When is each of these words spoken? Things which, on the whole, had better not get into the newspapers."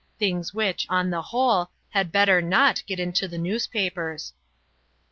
Things 0.17 0.51
which, 0.51 0.87
on 0.89 1.11
the 1.11 1.21
whole, 1.21 1.69
had 1.89 2.11
better 2.11 2.41
not 2.41 2.81
get 2.87 2.99
into 2.99 3.27
the 3.27 3.37
newspapers." 3.37 4.33